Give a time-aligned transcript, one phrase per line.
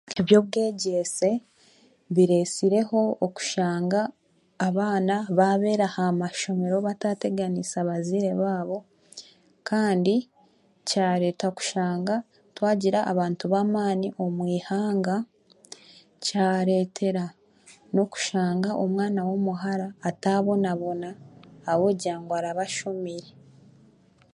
[0.19, 1.29] Eby'obwegyese
[2.15, 4.01] biresireho okushanga
[4.67, 8.77] abaana babeera aha mashomero batateganiisa abazeire baabo
[9.69, 10.15] kandi
[10.87, 12.15] kyareta kushanga
[12.55, 15.15] twagira abantu b'amaani omw'eihanga
[16.25, 17.25] kyaretera
[17.93, 23.31] n'okushanga omwaana w'omuhara atabonabona ahabw'okugira ngu araba ashomire.